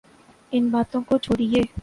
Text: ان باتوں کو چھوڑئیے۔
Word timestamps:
ان 0.51 0.69
باتوں 0.69 1.01
کو 1.01 1.17
چھوڑئیے۔ 1.17 1.61